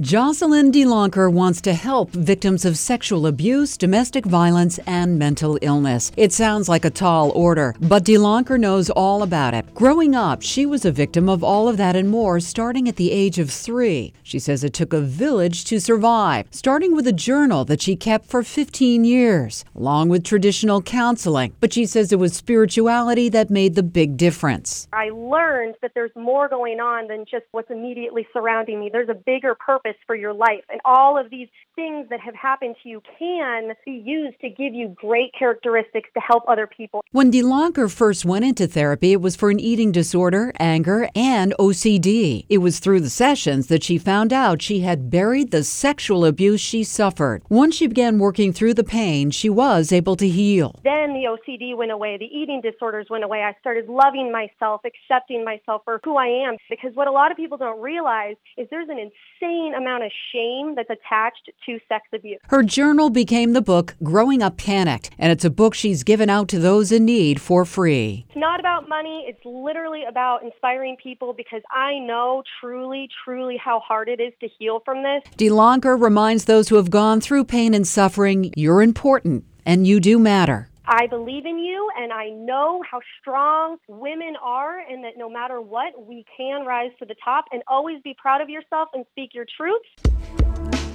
Jocelyn 0.00 0.70
DeLonker 0.70 1.32
wants 1.32 1.60
to 1.62 1.74
help 1.74 2.12
victims 2.12 2.64
of 2.64 2.78
sexual 2.78 3.26
abuse, 3.26 3.76
domestic 3.76 4.24
violence, 4.24 4.78
and 4.86 5.18
mental 5.18 5.58
illness. 5.60 6.12
It 6.16 6.32
sounds 6.32 6.68
like 6.68 6.84
a 6.84 6.90
tall 6.90 7.32
order, 7.32 7.74
but 7.80 8.04
DeLonker 8.04 8.60
knows 8.60 8.90
all 8.90 9.24
about 9.24 9.54
it. 9.54 9.74
Growing 9.74 10.14
up, 10.14 10.40
she 10.40 10.64
was 10.64 10.84
a 10.84 10.92
victim 10.92 11.28
of 11.28 11.42
all 11.42 11.68
of 11.68 11.78
that 11.78 11.96
and 11.96 12.08
more 12.08 12.38
starting 12.38 12.88
at 12.88 12.94
the 12.94 13.10
age 13.10 13.40
of 13.40 13.50
three. 13.50 14.12
She 14.22 14.38
says 14.38 14.62
it 14.62 14.72
took 14.72 14.92
a 14.92 15.00
village 15.00 15.64
to 15.64 15.80
survive, 15.80 16.46
starting 16.52 16.94
with 16.94 17.08
a 17.08 17.12
journal 17.12 17.64
that 17.64 17.82
she 17.82 17.96
kept 17.96 18.26
for 18.26 18.44
15 18.44 19.04
years, 19.04 19.64
along 19.74 20.10
with 20.10 20.22
traditional 20.22 20.80
counseling. 20.80 21.56
But 21.58 21.72
she 21.72 21.86
says 21.86 22.12
it 22.12 22.20
was 22.20 22.34
spirituality 22.34 23.28
that 23.30 23.50
made 23.50 23.74
the 23.74 23.82
big 23.82 24.16
difference. 24.16 24.86
I 24.92 25.10
learned 25.10 25.74
that 25.82 25.90
there's 25.96 26.14
more 26.14 26.48
going 26.48 26.78
on 26.78 27.08
than 27.08 27.24
just 27.28 27.46
what's 27.50 27.72
immediately 27.72 28.28
surrounding 28.32 28.78
me. 28.78 28.90
There's 28.92 29.08
a 29.08 29.14
bigger 29.14 29.56
purpose 29.56 29.87
for 30.06 30.16
your 30.16 30.32
life. 30.32 30.64
And 30.70 30.80
all 30.84 31.18
of 31.18 31.30
these 31.30 31.48
things 31.74 32.08
that 32.10 32.20
have 32.20 32.34
happened 32.34 32.76
to 32.82 32.88
you 32.88 33.02
can 33.18 33.72
be 33.84 34.02
used 34.04 34.40
to 34.40 34.48
give 34.48 34.74
you 34.74 34.94
great 34.96 35.32
characteristics 35.38 36.08
to 36.14 36.20
help 36.20 36.42
other 36.48 36.66
people. 36.66 37.04
When 37.12 37.30
DeLonker 37.30 37.90
first 37.90 38.24
went 38.24 38.44
into 38.44 38.66
therapy, 38.66 39.12
it 39.12 39.20
was 39.20 39.36
for 39.36 39.50
an 39.50 39.60
eating 39.60 39.92
disorder, 39.92 40.52
anger, 40.58 41.08
and 41.14 41.54
OCD. 41.58 42.46
It 42.48 42.58
was 42.58 42.78
through 42.80 43.00
the 43.00 43.10
sessions 43.10 43.68
that 43.68 43.84
she 43.84 43.98
found 43.98 44.32
out 44.32 44.62
she 44.62 44.80
had 44.80 45.10
buried 45.10 45.50
the 45.50 45.64
sexual 45.64 46.24
abuse 46.24 46.60
she 46.60 46.82
suffered. 46.84 47.42
Once 47.48 47.76
she 47.76 47.86
began 47.86 48.18
working 48.18 48.52
through 48.52 48.74
the 48.74 48.84
pain, 48.84 49.30
she 49.30 49.48
was 49.48 49.92
able 49.92 50.16
to 50.16 50.28
heal. 50.28 50.74
Then 50.84 51.14
the 51.14 51.28
OCD 51.28 51.76
went 51.76 51.92
away, 51.92 52.16
the 52.18 52.26
eating 52.26 52.60
disorders 52.60 53.06
went 53.08 53.24
away. 53.24 53.42
I 53.42 53.54
started 53.60 53.88
loving 53.88 54.32
myself, 54.32 54.82
accepting 54.84 55.44
myself 55.44 55.82
for 55.84 56.00
who 56.04 56.16
I 56.16 56.26
am. 56.26 56.56
Because 56.68 56.94
what 56.94 57.06
a 57.08 57.12
lot 57.12 57.30
of 57.30 57.36
people 57.36 57.58
don't 57.58 57.80
realize 57.80 58.36
is 58.56 58.66
there's 58.70 58.88
an 58.88 58.98
insane 58.98 59.74
amount 59.78 60.04
of 60.04 60.12
shame 60.32 60.74
that's 60.74 60.90
attached 60.90 61.50
to 61.66 61.78
sex 61.88 62.06
abuse. 62.12 62.38
Her 62.48 62.62
journal 62.62 63.08
became 63.10 63.52
the 63.52 63.62
book 63.62 63.96
Growing 64.02 64.42
Up 64.42 64.56
Panicked, 64.58 65.10
and 65.18 65.32
it's 65.32 65.44
a 65.44 65.50
book 65.50 65.74
she's 65.74 66.02
given 66.02 66.28
out 66.28 66.48
to 66.48 66.58
those 66.58 66.92
in 66.92 67.04
need 67.04 67.40
for 67.40 67.64
free. 67.64 68.26
It's 68.28 68.36
not 68.36 68.60
about 68.60 68.88
money. 68.88 69.24
It's 69.26 69.44
literally 69.44 70.02
about 70.08 70.42
inspiring 70.42 70.96
people 71.02 71.32
because 71.32 71.62
I 71.70 71.98
know 71.98 72.42
truly, 72.60 73.08
truly 73.24 73.56
how 73.56 73.80
hard 73.80 74.08
it 74.08 74.20
is 74.20 74.32
to 74.40 74.48
heal 74.58 74.80
from 74.84 75.02
this. 75.02 75.22
DeLonker 75.36 76.00
reminds 76.00 76.44
those 76.44 76.68
who 76.68 76.76
have 76.76 76.90
gone 76.90 77.20
through 77.20 77.44
pain 77.44 77.72
and 77.72 77.86
suffering 77.86 78.52
you're 78.56 78.82
important 78.82 79.44
and 79.64 79.86
you 79.86 80.00
do 80.00 80.18
matter. 80.18 80.68
I 80.90 81.06
believe 81.06 81.44
in 81.44 81.58
you 81.58 81.90
and 81.98 82.14
I 82.14 82.30
know 82.30 82.82
how 82.90 83.00
strong 83.20 83.76
women 83.88 84.36
are 84.42 84.78
and 84.78 85.04
that 85.04 85.18
no 85.18 85.28
matter 85.28 85.60
what, 85.60 86.06
we 86.06 86.24
can 86.34 86.64
rise 86.64 86.90
to 86.98 87.04
the 87.04 87.14
top 87.22 87.44
and 87.52 87.62
always 87.68 88.00
be 88.00 88.16
proud 88.16 88.40
of 88.40 88.48
yourself 88.48 88.88
and 88.94 89.04
speak 89.10 89.34
your 89.34 89.44
truth. 89.54 89.82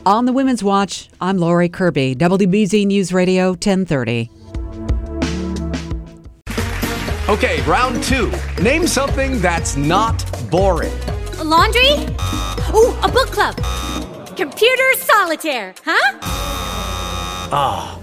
On 0.03 0.25
the 0.25 0.33
Women's 0.33 0.63
Watch, 0.63 1.09
I'm 1.21 1.37
Lori 1.37 1.69
Kirby, 1.69 2.15
WBZ 2.15 2.87
News 2.87 3.13
Radio 3.13 3.49
1030. 3.49 4.31
Okay, 7.29 7.61
round 7.61 8.03
two. 8.03 8.33
Name 8.63 8.87
something 8.87 9.39
that's 9.41 9.75
not 9.77 10.25
boring. 10.49 10.91
A 11.37 11.43
laundry? 11.43 11.91
Ooh, 12.73 12.97
a 13.03 13.11
book 13.13 13.29
club. 13.29 13.55
Computer 14.35 14.93
solitaire, 14.95 15.75
huh? 15.85 16.19
Ah, 17.55 17.95
oh, 17.95 18.02